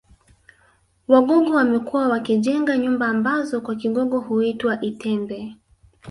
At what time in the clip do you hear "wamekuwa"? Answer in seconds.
1.55-2.07